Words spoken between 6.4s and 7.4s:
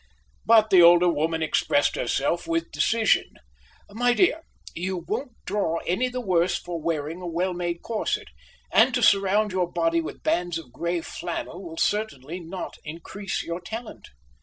for wearing a